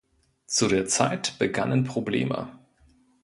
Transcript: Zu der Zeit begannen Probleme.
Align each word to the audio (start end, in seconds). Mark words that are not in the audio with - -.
Zu 0.47 0.67
der 0.67 0.87
Zeit 0.87 1.37
begannen 1.37 1.83
Probleme. 1.83 2.57